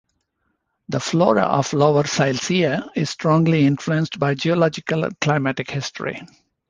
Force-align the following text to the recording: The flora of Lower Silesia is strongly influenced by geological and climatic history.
The 0.89 0.99
flora 0.99 1.43
of 1.43 1.73
Lower 1.73 2.05
Silesia 2.07 2.89
is 2.95 3.11
strongly 3.11 3.67
influenced 3.67 4.17
by 4.17 4.33
geological 4.33 5.03
and 5.03 5.19
climatic 5.19 5.69
history. 5.69 6.23